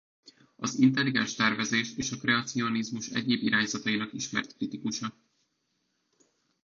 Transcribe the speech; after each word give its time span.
Az 0.55 0.79
intelligens 0.79 1.33
tervezés 1.35 1.95
és 1.97 2.11
a 2.11 2.17
kreacionizmus 2.17 3.09
egyéb 3.09 3.41
irányzatainak 3.41 4.13
ismert 4.13 4.55
kritikusa. 4.57 5.13